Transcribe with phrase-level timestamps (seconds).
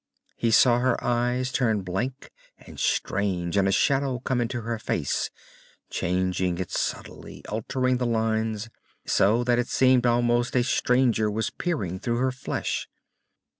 [0.35, 5.29] He saw her eyes turn blank and strange, and a shadow came into her face,
[5.91, 8.67] changing it subtly, altering the lines,
[9.05, 12.87] so that it seemed almost a stranger was peering through her flesh.